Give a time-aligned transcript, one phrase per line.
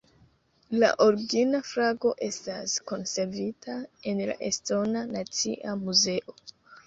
[0.83, 3.75] La origina flago estas konservita
[4.13, 6.37] en la estona nacia muzeo.